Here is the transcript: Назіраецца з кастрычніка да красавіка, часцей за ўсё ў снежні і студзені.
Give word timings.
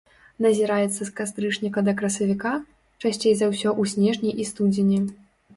Назіраецца 0.45 0.97
з 1.03 1.07
кастрычніка 1.19 1.83
да 1.89 1.93
красавіка, 2.01 2.53
часцей 3.05 3.37
за 3.43 3.51
ўсё 3.53 3.69
ў 3.81 3.93
снежні 3.93 4.29
і 4.43 4.49
студзені. 4.53 4.99